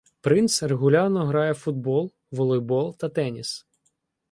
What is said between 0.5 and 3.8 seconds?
регулярно грає в футбол, волейбол та теніс.